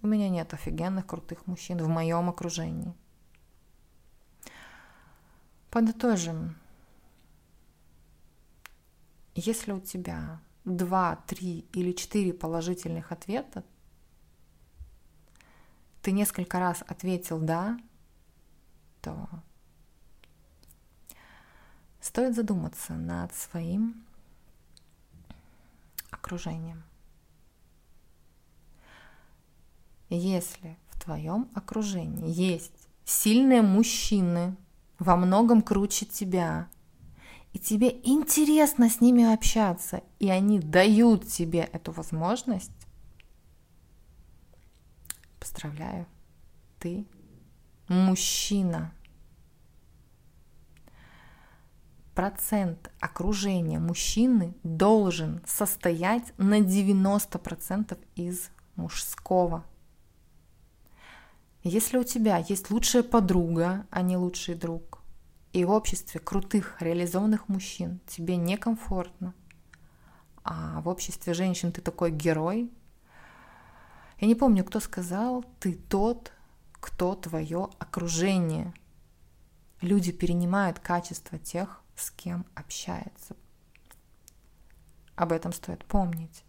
у 0.00 0.06
меня 0.06 0.28
нет 0.28 0.54
офигенных, 0.54 1.06
крутых 1.06 1.46
мужчин 1.48 1.78
в 1.78 1.88
моем 1.88 2.30
окружении. 2.30 2.94
Подытожим. 5.70 6.56
Если 9.34 9.72
у 9.72 9.80
тебя 9.80 10.40
два, 10.64 11.16
три 11.26 11.66
или 11.72 11.92
четыре 11.92 12.32
положительных 12.32 13.12
ответа, 13.12 13.64
ты 16.02 16.12
несколько 16.12 16.58
раз 16.58 16.82
ответил 16.86 17.40
«да», 17.40 17.78
то 19.00 19.28
стоит 22.00 22.34
задуматься 22.34 22.94
над 22.94 23.34
своим 23.34 24.04
окружением. 26.10 26.82
Если 30.08 30.76
в 30.90 31.00
твоем 31.00 31.50
окружении 31.54 32.30
есть 32.30 32.88
сильные 33.04 33.62
мужчины, 33.62 34.56
во 34.98 35.16
многом 35.16 35.62
круче 35.62 36.04
тебя, 36.04 36.68
и 37.52 37.58
тебе 37.58 38.00
интересно 38.04 38.88
с 38.88 39.00
ними 39.00 39.32
общаться, 39.32 40.02
и 40.18 40.28
они 40.30 40.58
дают 40.58 41.26
тебе 41.26 41.60
эту 41.60 41.92
возможность, 41.92 42.72
Поздравляю, 45.42 46.06
ты 46.78 47.04
мужчина. 47.88 48.94
Процент 52.14 52.92
окружения 53.00 53.80
мужчины 53.80 54.54
должен 54.62 55.42
состоять 55.44 56.32
на 56.38 56.60
90% 56.60 57.98
из 58.14 58.50
мужского. 58.76 59.66
Если 61.64 61.98
у 61.98 62.04
тебя 62.04 62.38
есть 62.38 62.70
лучшая 62.70 63.02
подруга, 63.02 63.84
а 63.90 64.02
не 64.02 64.16
лучший 64.16 64.54
друг, 64.54 65.01
и 65.52 65.64
обществе 65.64 66.20
крутых, 66.20 66.80
реализованных 66.80 67.48
мужчин 67.48 68.00
тебе 68.06 68.36
некомфортно, 68.36 69.34
а 70.44 70.80
в 70.80 70.88
обществе 70.88 71.34
женщин 71.34 71.72
ты 71.72 71.80
такой 71.80 72.10
герой, 72.10 72.70
я 74.22 74.28
не 74.28 74.36
помню, 74.36 74.64
кто 74.64 74.78
сказал, 74.78 75.44
ты 75.58 75.74
тот, 75.74 76.32
кто 76.74 77.16
твое 77.16 77.68
окружение. 77.80 78.72
Люди 79.80 80.12
перенимают 80.12 80.78
качество 80.78 81.38
тех, 81.38 81.82
с 81.96 82.12
кем 82.12 82.46
общаются. 82.54 83.34
Об 85.16 85.32
этом 85.32 85.52
стоит 85.52 85.84
помнить. 85.84 86.44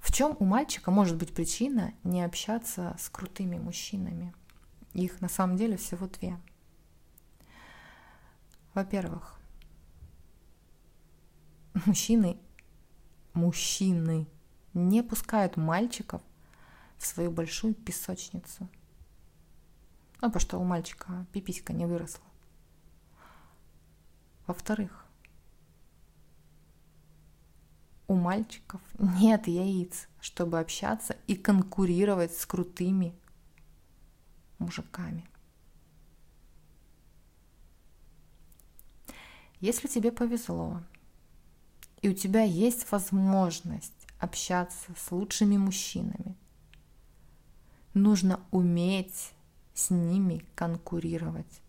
В 0.00 0.12
чем 0.12 0.36
у 0.40 0.44
мальчика 0.44 0.90
может 0.90 1.16
быть 1.16 1.32
причина 1.32 1.94
не 2.02 2.24
общаться 2.24 2.96
с 2.98 3.08
крутыми 3.08 3.58
мужчинами? 3.58 4.34
Их 4.94 5.20
на 5.20 5.28
самом 5.28 5.56
деле 5.56 5.76
всего 5.76 6.06
две. 6.06 6.38
Во-первых, 8.72 9.38
мужчины 11.86 12.38
мужчины 13.34 14.26
не 14.72 15.02
пускают 15.02 15.56
мальчиков 15.56 16.22
в 16.96 17.06
свою 17.06 17.30
большую 17.30 17.74
песочницу. 17.74 18.68
Ну, 20.20 20.28
потому 20.28 20.40
что 20.40 20.58
у 20.58 20.64
мальчика 20.64 21.26
пиписька 21.32 21.72
не 21.72 21.86
выросла. 21.86 22.24
Во-вторых, 24.46 25.04
у 28.06 28.14
мальчиков 28.14 28.80
нет 28.98 29.46
яиц, 29.48 30.08
чтобы 30.20 30.60
общаться 30.60 31.16
и 31.26 31.34
конкурировать 31.34 32.36
с 32.36 32.46
крутыми 32.46 33.14
мужиками. 34.64 35.24
Если 39.60 39.88
тебе 39.88 40.12
повезло, 40.12 40.82
и 42.02 42.08
у 42.08 42.12
тебя 42.12 42.42
есть 42.42 42.90
возможность 42.92 44.06
общаться 44.18 44.92
с 44.94 45.10
лучшими 45.10 45.56
мужчинами, 45.56 46.36
нужно 47.94 48.40
уметь 48.50 49.32
с 49.72 49.90
ними 49.90 50.44
конкурировать, 50.54 51.62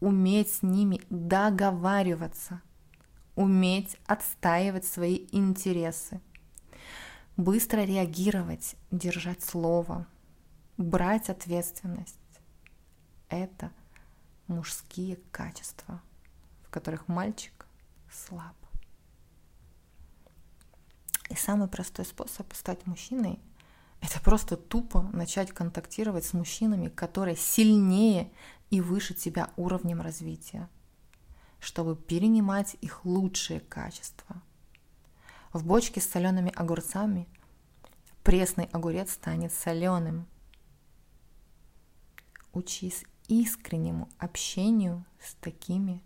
уметь 0.00 0.50
с 0.50 0.62
ними 0.62 1.02
договариваться, 1.10 2.62
уметь 3.34 3.98
отстаивать 4.06 4.86
свои 4.86 5.26
интересы, 5.32 6.20
быстро 7.36 7.80
реагировать, 7.82 8.76
держать 8.90 9.42
слово, 9.42 10.06
брать 10.76 11.28
ответственность. 11.28 12.18
Это 13.28 13.72
мужские 14.46 15.16
качества, 15.30 16.00
в 16.62 16.70
которых 16.70 17.08
мальчик 17.08 17.66
слаб. 18.10 18.54
И 21.30 21.34
самый 21.34 21.68
простой 21.68 22.04
способ 22.04 22.52
стать 22.54 22.86
мужчиной– 22.86 23.40
это 24.04 24.20
просто 24.20 24.58
тупо 24.58 25.00
начать 25.14 25.50
контактировать 25.50 26.26
с 26.26 26.34
мужчинами, 26.34 26.88
которые 26.88 27.36
сильнее 27.36 28.30
и 28.68 28.82
выше 28.82 29.14
тебя 29.14 29.50
уровнем 29.56 30.02
развития, 30.02 30.68
чтобы 31.58 31.96
перенимать 31.96 32.76
их 32.82 33.06
лучшие 33.06 33.60
качества. 33.60 34.42
В 35.54 35.64
бочке 35.64 36.02
с 36.02 36.10
солеными 36.10 36.52
огурцами 36.54 37.26
пресный 38.22 38.66
огурец 38.72 39.12
станет 39.12 39.54
соленым. 39.54 40.26
Учись 42.52 43.04
искреннему 43.28 44.08
общению 44.18 45.04
с 45.20 45.34
такими 45.34 46.02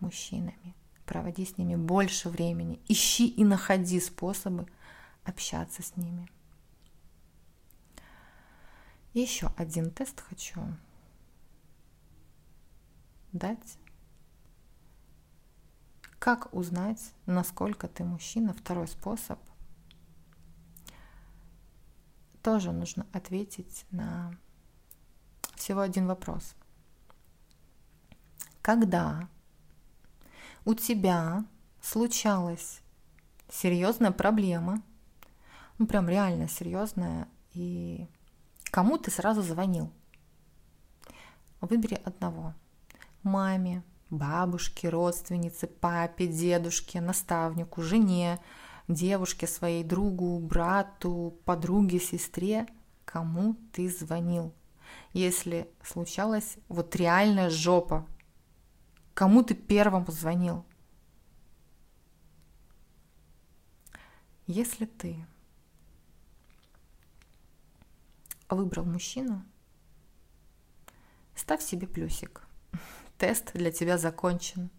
мужчинами. 0.00 0.74
Проводи 1.06 1.44
с 1.44 1.58
ними 1.58 1.76
больше 1.76 2.28
времени. 2.28 2.80
Ищи 2.88 3.26
и 3.28 3.44
находи 3.44 4.00
способы 4.00 4.66
общаться 5.24 5.82
с 5.82 5.96
ними. 5.96 6.28
Еще 9.12 9.52
один 9.56 9.90
тест 9.90 10.20
хочу 10.20 10.60
дать. 13.32 13.78
Как 16.18 16.54
узнать, 16.54 17.12
насколько 17.26 17.88
ты 17.88 18.04
мужчина? 18.04 18.54
Второй 18.54 18.86
способ. 18.86 19.38
Тоже 22.42 22.72
нужно 22.72 23.06
ответить 23.12 23.86
на 23.90 24.36
всего 25.62 25.80
один 25.80 26.06
вопрос. 26.06 26.54
Когда 28.60 29.28
у 30.64 30.74
тебя 30.74 31.44
случалась 31.80 32.80
серьезная 33.50 34.12
проблема, 34.12 34.82
ну 35.78 35.86
прям 35.86 36.08
реально 36.08 36.48
серьезная, 36.48 37.26
и 37.54 38.06
Кому 38.72 38.96
ты 38.96 39.10
сразу 39.10 39.42
звонил? 39.42 39.92
Выбери 41.60 42.00
одного. 42.06 42.54
Маме, 43.22 43.82
бабушке, 44.08 44.88
родственнице, 44.88 45.66
папе, 45.66 46.26
дедушке, 46.26 47.02
наставнику, 47.02 47.82
жене, 47.82 48.40
девушке 48.88 49.46
своей, 49.46 49.84
другу, 49.84 50.38
брату, 50.38 51.38
подруге, 51.44 52.00
сестре. 52.00 52.66
Кому 53.04 53.56
ты 53.72 53.90
звонил? 53.90 54.54
Если 55.12 55.68
случалась 55.82 56.56
вот 56.68 56.96
реальная 56.96 57.50
жопа, 57.50 58.06
кому 59.14 59.42
ты 59.42 59.54
первым 59.54 60.04
позвонил? 60.04 60.64
Если 64.46 64.86
ты 64.86 65.24
выбрал 68.48 68.84
мужчину, 68.84 69.44
ставь 71.34 71.62
себе 71.62 71.86
плюсик. 71.86 72.42
Тест 73.18 73.52
для 73.54 73.70
тебя 73.70 73.98
закончен. 73.98 74.70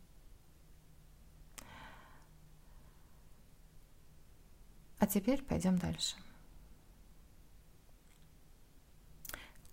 А 4.99 5.05
теперь 5.05 5.43
пойдем 5.43 5.77
дальше. 5.77 6.15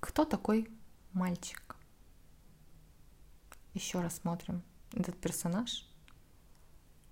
Кто 0.00 0.24
такой 0.24 0.68
мальчик? 1.12 1.76
Еще 3.74 4.00
раз 4.00 4.16
смотрим 4.16 4.62
этот 4.92 5.16
персонаж. 5.20 5.88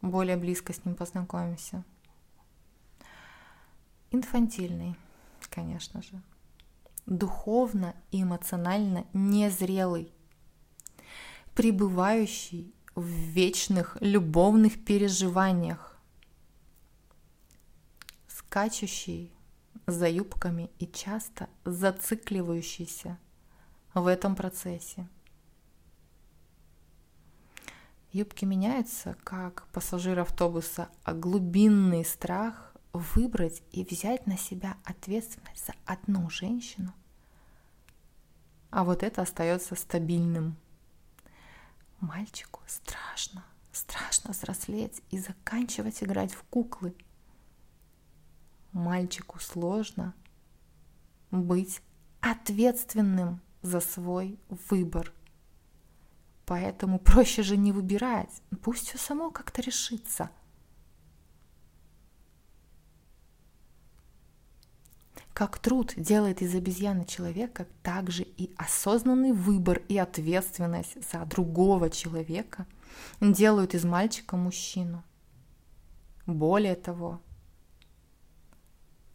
Более 0.03 0.37
близко 0.37 0.72
с 0.72 0.85
ним 0.85 0.94
познакомимся. 0.94 1.85
Инфантильный, 4.11 4.96
конечно 5.51 6.03
же 6.03 6.22
духовно 7.09 7.94
и 8.11 8.22
эмоционально 8.22 9.07
незрелый, 9.12 10.12
пребывающий 11.55 12.74
в 12.94 13.05
вечных 13.05 13.96
любовных 14.01 14.85
переживаниях, 14.85 15.98
скачущий 18.29 19.33
за 19.88 20.09
юбками 20.09 20.70
и 20.79 20.87
часто 20.87 21.48
зацикливающийся 21.64 23.18
в 23.94 24.07
этом 24.07 24.37
процессе. 24.37 25.09
Юбки 28.12 28.44
меняются, 28.44 29.16
как 29.24 29.66
пассажир 29.68 30.18
автобуса, 30.18 30.88
а 31.05 31.14
глубинный 31.14 32.05
страх 32.05 32.74
выбрать 32.92 33.62
и 33.72 33.85
взять 33.85 34.27
на 34.27 34.37
себя 34.37 34.77
ответственность 34.85 35.66
за 35.66 35.74
одну 35.87 36.29
женщину, 36.31 36.92
а 38.70 38.85
вот 38.85 39.03
это 39.03 39.22
остается 39.22 39.74
стабильным. 39.74 40.57
Мальчику 42.01 42.61
страшно, 42.66 43.44
страшно 43.72 44.33
взрослеть 44.33 45.03
и 45.11 45.18
заканчивать 45.18 46.03
играть 46.03 46.33
в 46.33 46.42
куклы. 46.44 46.94
Мальчику 48.72 49.38
сложно 49.40 50.14
быть 51.31 51.81
ответственным 52.20 53.40
за 53.62 53.81
свой 53.81 54.38
выбор. 54.70 55.12
Поэтому 56.46 56.98
проще 56.98 57.42
же 57.42 57.57
не 57.57 57.72
выбирать, 57.72 58.42
пусть 58.62 58.88
все 58.88 58.98
само 58.98 59.31
как-то 59.31 59.61
решится– 59.62 60.31
Как 65.38 65.61
труд 65.61 65.94
делает 65.96 66.42
из 66.42 66.52
обезьяны 66.57 67.04
человека, 67.04 67.68
так 67.85 68.11
же 68.11 68.24
и 68.24 68.52
осознанный 68.57 69.31
выбор 69.31 69.81
и 69.88 69.96
ответственность 69.96 70.96
за 71.12 71.24
другого 71.26 71.90
человека 71.90 72.66
делают 73.20 73.72
из 73.72 73.85
мальчика 73.85 74.37
мужчину. 74.37 75.04
Более 76.26 76.74
того, 76.74 77.20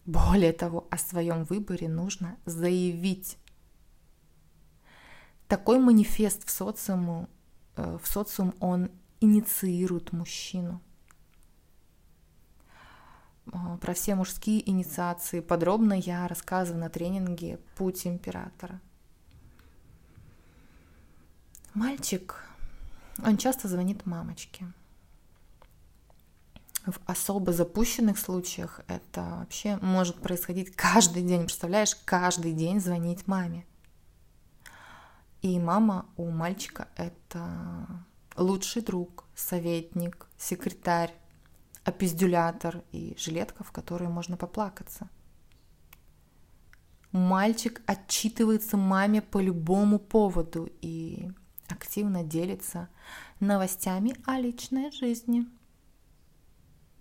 более 0.06 0.54
того, 0.54 0.88
о 0.90 0.98
своем 0.98 1.46
выборе 1.46 1.88
нужно 1.88 2.38
заявить. 2.46 3.38
Такой 5.48 5.80
манифест 5.80 6.48
в 6.48 6.52
социуму, 6.52 7.30
э, 7.76 7.98
в 8.02 8.08
социум 8.08 8.54
он 8.60 8.90
инициирует 9.20 10.12
мужчину– 10.12 10.82
а, 13.52 13.78
про 13.78 13.94
все 13.94 14.16
мужские 14.16 14.68
инициации 14.70 15.42
подробно 15.42 15.94
я 15.94 16.28
рассказываю 16.28 16.82
на 16.82 16.90
тренинге 16.90 17.60
«Путь 17.76 18.08
императора». 18.08 18.80
Мальчик, 21.74 22.46
он 23.26 23.38
часто 23.38 23.68
звонит 23.68 24.06
мамочке. 24.06 24.72
В 26.86 27.00
особо 27.06 27.54
запущенных 27.54 28.20
случаях 28.20 28.82
это 28.88 29.22
вообще 29.40 29.78
может 29.78 30.18
происходить 30.18 30.76
каждый 30.76 31.24
день. 31.24 31.44
Представляешь, 31.44 31.96
каждый 32.04 32.52
день 32.52 32.82
звонить 32.82 33.26
маме. 33.26 33.66
И 35.42 35.60
мама 35.60 36.06
у 36.18 36.30
мальчика 36.30 36.90
это 36.98 37.88
лучший 38.36 38.82
друг, 38.82 39.24
советник, 39.34 40.28
секретарь, 40.38 41.14
опиздюлятор 41.86 42.84
и 42.92 43.16
жилетка, 43.18 43.64
в 43.64 43.72
которой 43.72 44.10
можно 44.10 44.36
поплакаться. 44.36 45.10
Мальчик 47.14 47.82
отчитывается 47.86 48.76
маме 48.76 49.22
по 49.22 49.40
любому 49.40 50.00
поводу 50.00 50.70
и 50.82 51.30
активно 51.70 52.24
делится 52.24 52.90
новостями 53.40 54.16
о 54.26 54.40
личной 54.40 54.92
жизни. 54.92 55.46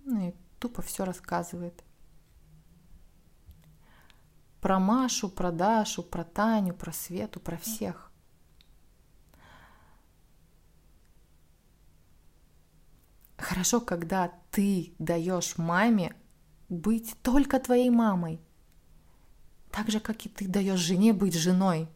Ну 0.05 0.29
и 0.29 0.35
тупо 0.59 0.83
все 0.83 1.05
рассказывает. 1.05 1.85
Про 4.61 4.79
Машу, 4.79 5.29
про 5.29 5.51
Дашу, 5.51 6.03
про 6.03 6.25
Таню, 6.25 6.75
про 6.75 6.93
Свету, 6.93 7.41
про 7.41 7.57
всех. 7.57 8.13
Хорошо, 13.37 13.81
когда 13.81 14.33
ты 14.51 14.95
даешь 14.99 15.59
маме 15.59 16.15
быть 16.69 17.17
только 17.23 17.59
твоей 17.59 17.91
мамой. 17.91 18.41
Так 19.71 19.91
же, 19.91 20.01
как 20.01 20.25
и 20.27 20.29
ты 20.29 20.47
даешь 20.47 20.79
жене 20.79 21.13
быть 21.13 21.35
женой. 21.35 21.89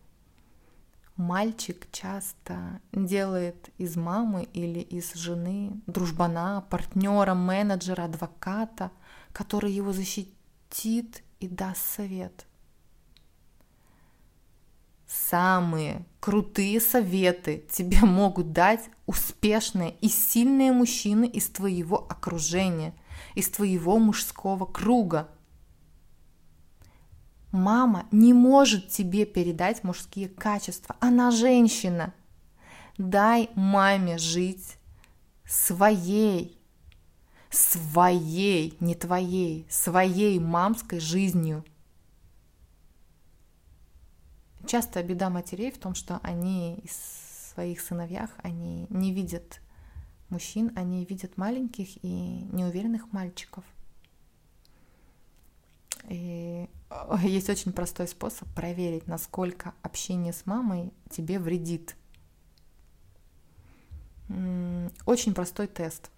Мальчик 1.17 1.89
часто 1.93 2.81
делает 2.93 3.71
из 3.79 3.97
мамы 3.97 4.45
или 4.53 4.81
из 4.81 5.15
жены 5.15 5.81
дружбана, 5.87 6.67
партнера, 6.69 7.33
менеджера, 7.33 8.05
адвоката, 8.05 8.91
который 9.33 9.73
его 9.73 9.93
защитит 9.93 11.23
и 11.41 11.49
даст 11.49 11.81
совет. 11.81 12.47
Самые 15.07 16.05
крутые 16.21 16.81
советы 16.81 17.65
тебе 17.71 18.01
могут 18.01 18.53
дать 18.53 18.91
успешные 19.07 19.97
и 20.03 20.09
сильные 20.09 20.73
мужчины 20.73 21.27
из 21.27 21.49
твоего 21.49 22.07
окружения, 22.11 22.93
из 23.35 23.49
твоего 23.49 23.99
мужского 23.99 24.67
круга. 24.67 25.29
Мама 27.53 28.07
не 28.11 28.33
может 28.33 28.89
тебе 28.89 29.25
передать 29.25 29.85
мужские 29.85 30.29
качества. 30.29 30.97
Она 31.01 31.31
женщина. 31.31 32.13
Дай 32.99 33.51
маме 33.55 34.19
жить 34.19 34.77
своей, 35.45 36.59
своей, 37.51 38.77
не 38.81 38.95
твоей, 38.95 39.67
своей 39.71 40.39
мамской 40.39 41.01
жизнью– 41.01 41.65
Часто 44.67 45.01
беда 45.05 45.31
матерей 45.31 45.71
в 45.71 45.79
том, 45.79 45.95
что 45.95 46.19
они 46.25 46.81
из 46.83 47.53
своих 47.55 47.81
сыновьях, 47.81 48.31
они 48.39 48.87
не 48.91 49.13
видят 49.13 49.61
мужчин, 50.29 50.73
они 50.75 51.05
видят 51.05 51.37
маленьких 51.37 52.05
и 52.05 52.09
неуверенных 52.53 53.13
мальчиков. 53.13 53.65
И 56.09 56.69
есть 57.23 57.51
очень 57.51 57.73
простой 57.73 58.07
способ 58.07 58.49
проверить, 58.55 59.07
насколько 59.07 59.75
общение 59.83 60.33
с 60.33 60.47
мамой 60.47 60.92
тебе 61.11 61.38
вредит. 61.38 61.97
Очень 65.05 65.35
простой 65.35 65.66
тест. 65.66 66.11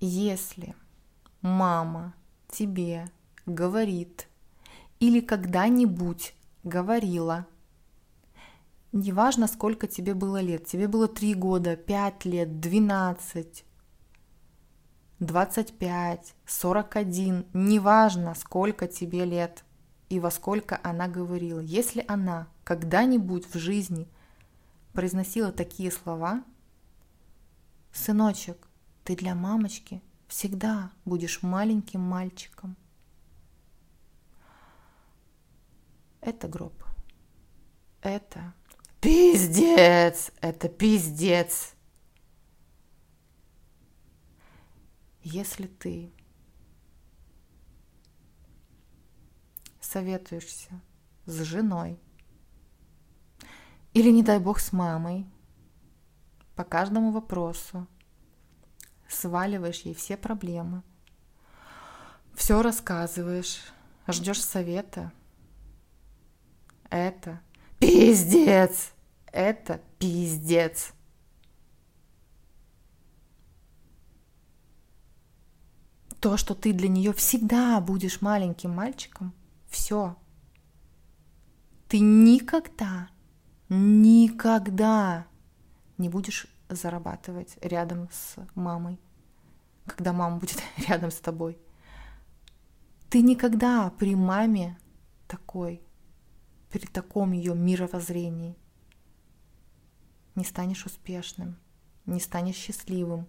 Если 0.00 0.74
мама 1.42 2.14
тебе 2.48 3.06
говорит 3.44 4.28
или 4.98 5.20
когда-нибудь 5.20 6.34
говорила. 6.64 7.46
Неважно, 8.92 9.46
сколько 9.46 9.86
тебе 9.86 10.14
было 10.14 10.40
лет, 10.40 10.66
тебе 10.66 10.88
было 10.88 11.06
3 11.06 11.34
года, 11.34 11.76
5 11.76 12.24
лет, 12.24 12.60
12, 12.60 13.64
25, 15.20 16.34
41, 16.46 17.46
неважно, 17.52 18.34
сколько 18.34 18.86
тебе 18.86 19.24
лет 19.24 19.64
и 20.08 20.20
во 20.20 20.30
сколько 20.30 20.78
она 20.82 21.08
говорила. 21.08 21.60
Если 21.60 22.04
она 22.06 22.48
когда-нибудь 22.64 23.46
в 23.52 23.58
жизни 23.58 24.08
произносила 24.92 25.52
такие 25.52 25.90
слова, 25.90 26.44
сыночек, 27.92 28.68
ты 29.04 29.16
для 29.16 29.34
мамочки 29.34 30.02
всегда 30.28 30.90
будешь 31.04 31.42
маленьким 31.42 32.00
мальчиком– 32.00 32.76
Это 36.26 36.48
гроб. 36.48 36.74
Это 38.02 38.52
пиздец. 39.00 40.32
Это 40.40 40.68
пиздец. 40.68 41.75
Если 45.28 45.66
ты 45.66 46.12
советуешься 49.80 50.80
с 51.24 51.42
женой 51.42 51.98
или, 53.92 54.10
не 54.10 54.22
дай 54.22 54.38
бог, 54.38 54.60
с 54.60 54.72
мамой 54.72 55.26
по 56.54 56.62
каждому 56.62 57.10
вопросу, 57.10 57.88
сваливаешь 59.08 59.80
ей 59.80 59.96
все 59.96 60.16
проблемы, 60.16 60.84
все 62.36 62.62
рассказываешь, 62.62 63.64
ждешь 64.06 64.44
совета– 64.44 65.12
это 66.88 67.40
пиздец. 67.80 68.92
Это 69.32 69.80
пиздец. 69.98 70.92
То, 76.20 76.36
что 76.36 76.54
ты 76.54 76.72
для 76.72 76.88
нее 76.88 77.12
всегда 77.12 77.80
будешь 77.80 78.20
маленьким 78.20 78.70
мальчиком, 78.70 79.32
все. 79.68 80.16
Ты 81.88 82.00
никогда, 82.00 83.08
никогда 83.68 85.26
не 85.98 86.08
будешь 86.08 86.46
зарабатывать 86.68 87.56
рядом 87.60 88.08
с 88.10 88.36
мамой, 88.54 88.98
когда 89.86 90.12
мама 90.12 90.38
будет 90.38 90.62
рядом 90.88 91.10
с 91.10 91.16
тобой. 91.16 91.58
Ты 93.08 93.22
никогда 93.22 93.90
при 93.90 94.14
маме 94.14 94.78
такой 95.28 95.86
при 96.70 96.86
таком 96.86 97.32
ее 97.32 97.54
мировоззрении. 97.54 98.54
Не 100.34 100.44
станешь 100.44 100.84
успешным, 100.84 101.56
не 102.04 102.20
станешь 102.20 102.56
счастливым, 102.56 103.26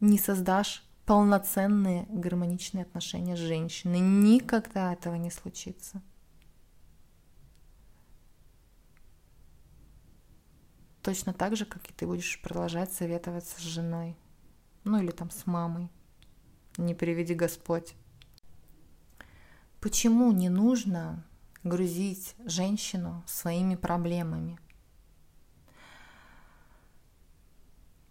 не 0.00 0.18
создашь 0.18 0.84
полноценные 1.06 2.06
гармоничные 2.08 2.82
отношения 2.82 3.36
с 3.36 3.40
женщиной. 3.40 4.00
Никогда 4.00 4.92
этого 4.92 5.14
не 5.16 5.30
случится. 5.30 6.02
Точно 11.02 11.34
так 11.34 11.54
же, 11.54 11.66
как 11.66 11.90
и 11.90 11.92
ты 11.92 12.06
будешь 12.06 12.40
продолжать 12.40 12.92
советоваться 12.92 13.60
с 13.60 13.62
женой. 13.62 14.16
Ну 14.84 15.02
или 15.02 15.10
там 15.10 15.30
с 15.30 15.46
мамой. 15.46 15.90
Не 16.78 16.94
приведи 16.94 17.34
Господь. 17.34 17.94
Почему 19.80 20.32
не 20.32 20.48
нужно 20.48 21.22
грузить 21.62 22.34
женщину 22.46 23.22
своими 23.26 23.74
проблемами. 23.74 24.58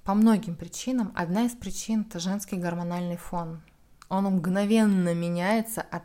По 0.03 0.15
многим 0.15 0.55
причинам. 0.55 1.13
Одна 1.15 1.45
из 1.45 1.53
причин– 1.53 2.01
это 2.09 2.19
женский 2.19 2.57
гормональный 2.57 3.15
фон. 3.15 3.61
Он 4.09 4.25
мгновенно 4.25 5.13
меняется 5.13 5.81
от 5.81 6.03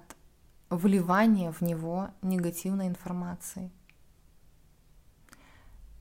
вливания 0.70 1.50
в 1.50 1.62
него 1.62 2.10
негативной 2.22 2.86
информации. 2.86 3.72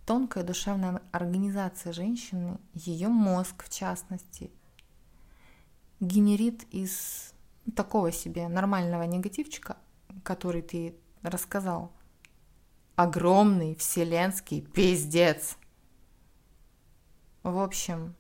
Тонкая 0.06 0.44
душевная 0.44 1.02
организация 1.12 1.92
женщины, 1.92 2.60
ее 2.74 3.08
мозг 3.08 3.64
в 3.64 3.70
частности, 3.70 4.52
генерит 6.00 6.66
из 6.72 7.34
такого 7.76 8.12
себе 8.12 8.48
нормального 8.48 9.04
негативчика, 9.04 9.76
который 10.24 10.62
ты 10.62 10.96
рассказал. 11.24 11.92
Огромный 12.96 13.76
вселенский 13.76 14.62
пиздец. 14.62 15.58
В 17.48 17.60
общем, 17.60 18.14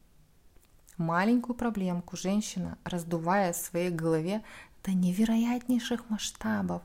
маленькую 0.95 1.53
проблемку 1.53 2.15
женщина, 2.15 2.77
раздувая 2.85 3.51
в 3.51 3.57
своей 3.57 3.89
голове 3.89 4.41
до 4.85 4.93
невероятнейших 4.93 6.09
масштабов, 6.09 6.81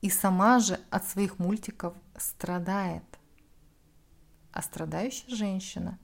и 0.00 0.08
сама 0.08 0.60
же 0.60 0.78
от 0.90 1.04
своих 1.04 1.40
мультиков 1.40 1.92
страдает. 2.16 3.02
А 4.52 4.62
страдающая 4.62 5.34
женщина 5.34 5.98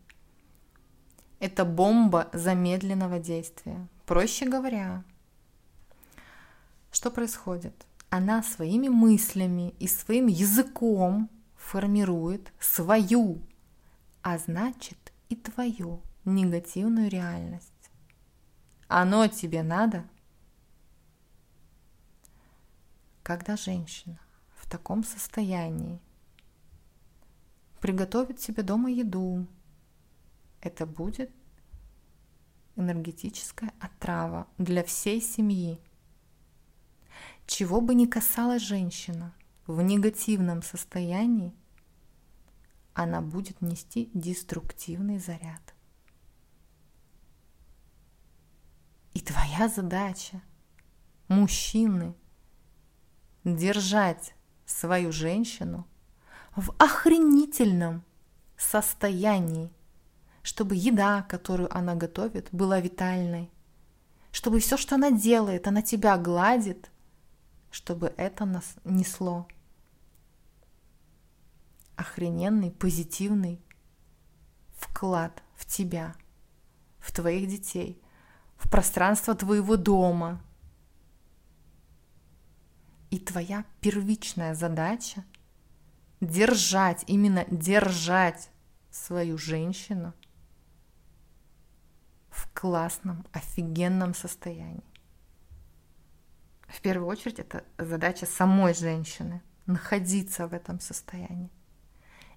–это 1.38 1.64
бомба 1.64 2.28
замедленного 2.32 3.20
действия. 3.20 3.86
Проще 4.06 4.46
говоря, 4.48 5.04
что 6.90 7.12
происходит? 7.12 7.86
она 8.12 8.42
своими 8.42 8.88
мыслями 8.88 9.72
и 9.78 9.86
своим 9.86 10.26
языком 10.26 11.30
формирует 11.54 12.52
свою, 12.58 13.38
а 14.22 14.36
значит 14.36 15.12
и 15.30 15.36
твою 15.36 16.02
негативную 16.24 17.08
реальность. 17.08 17.72
Оно 18.88 19.28
тебе 19.28 19.62
надо? 19.62 20.04
Когда 23.22 23.56
женщина 23.56 24.18
в 24.56 24.68
таком 24.68 25.04
состоянии 25.04 26.00
приготовит 27.80 28.40
себе 28.40 28.64
дома 28.64 28.90
еду, 28.90 29.46
это 30.60 30.84
будет 30.84 31.30
энергетическая 32.74 33.72
отрава 33.78 34.48
для 34.58 34.82
всей 34.82 35.20
семьи. 35.20 35.80
Чего 37.46 37.80
бы 37.80 37.94
ни 37.94 38.06
касалась 38.06 38.62
женщина 38.62 39.32
в 39.66 39.80
негативном 39.80 40.62
состоянии, 40.62 41.54
она 43.02 43.20
будет 43.20 43.60
нести 43.60 44.10
деструктивный 44.14 45.18
заряд. 45.18 45.74
И 49.14 49.20
твоя 49.20 49.68
задача, 49.68 50.40
мужчины, 51.28 52.14
держать 53.44 54.34
свою 54.66 55.12
женщину 55.12 55.86
в 56.54 56.70
охренительном 56.78 58.04
состоянии, 58.56 59.72
чтобы 60.42 60.76
еда, 60.76 61.22
которую 61.22 61.74
она 61.76 61.94
готовит, 61.94 62.48
была 62.52 62.80
витальной, 62.80 63.50
чтобы 64.30 64.60
все, 64.60 64.76
что 64.76 64.94
она 64.94 65.10
делает, 65.10 65.66
она 65.66 65.82
тебя 65.82 66.16
гладит, 66.16 66.90
чтобы 67.70 68.12
это 68.16 68.44
нас 68.44 68.74
несло 68.84 69.48
охрененный, 72.00 72.70
позитивный 72.70 73.62
вклад 74.72 75.42
в 75.54 75.66
тебя, 75.66 76.14
в 76.98 77.12
твоих 77.12 77.46
детей, 77.46 78.02
в 78.56 78.70
пространство 78.70 79.34
твоего 79.34 79.76
дома. 79.76 80.42
И 83.10 83.18
твоя 83.18 83.64
первичная 83.80 84.54
задача 84.54 85.24
держать, 86.20 87.04
именно 87.06 87.44
держать 87.50 88.50
свою 88.90 89.36
женщину 89.36 90.14
в 92.30 92.50
классном, 92.54 93.26
офигенном 93.32 94.14
состоянии. 94.14 94.84
В 96.66 96.80
первую 96.80 97.08
очередь 97.08 97.40
это 97.40 97.64
задача 97.76 98.24
самой 98.26 98.72
женщины 98.74 99.42
находиться 99.66 100.46
в 100.46 100.54
этом 100.54 100.80
состоянии. 100.80 101.50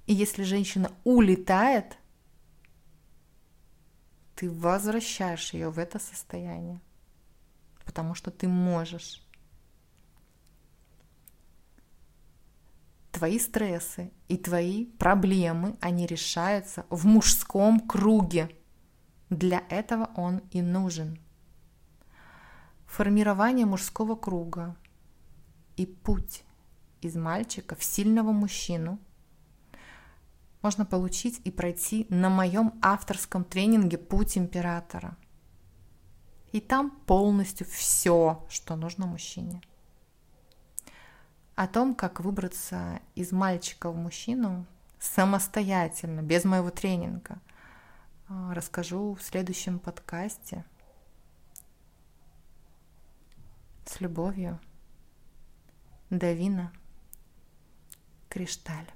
И 0.05 0.13
если 0.13 0.43
женщина 0.43 0.91
улетает, 1.03 1.97
ты 4.35 4.49
возвращаешь 4.49 5.53
ее 5.53 5.69
в 5.69 5.79
это 5.79 5.99
состояние, 5.99 6.81
потому 7.85 8.13
что 8.13 8.29
ты 8.29 8.47
можешь. 8.47 9.25
Твои 13.11 13.39
стрессы 13.39 14.11
и 14.27 14.37
твои 14.37 14.85
проблемы, 14.85 15.77
они 15.79 16.05
решаются 16.05 16.85
в 16.89 17.05
мужском 17.05 17.79
круге. 17.79 18.49
Для 19.29 19.63
этого 19.69 20.09
он 20.15 20.39
и 20.51 20.61
нужен. 20.61 21.19
Формирование 22.87 23.65
мужского 23.65 24.15
круга 24.15 24.75
и 25.77 25.85
путь 25.85 26.43
из 27.01 27.15
мальчика 27.15 27.75
в 27.75 27.83
сильного 27.83 28.31
мужчину– 28.31 28.99
можно 30.63 30.85
получить 30.85 31.41
и 31.43 31.51
пройти 31.51 32.07
на 32.09 32.29
моем 32.29 32.73
авторском 32.81 33.43
тренинге 33.43 33.97
«Путь 33.97 34.37
императора». 34.37 35.17
И 36.53 36.61
там 36.61 36.91
полностью 36.91 37.67
все, 37.67 38.45
что 38.49 38.75
нужно 38.75 39.05
мужчине. 39.05 39.61
О 41.55 41.67
том, 41.67 41.93
как 41.93 42.21
выбраться 42.21 43.01
из 43.13 43.31
мальчика 43.31 43.91
в 43.91 43.95
мужчину 43.97 44.65
самостоятельно, 44.99 46.21
без 46.21 46.45
моего 46.45 46.69
тренинга, 46.69 47.39
а, 48.29 48.53
расскажу 48.53 49.15
в 49.15 49.21
следующем 49.21 49.79
подкасте. 49.79 50.63
С 53.85 53.99
любовью. 53.99 54.59
Давина 56.09 56.71
Кришталь. 58.29 58.87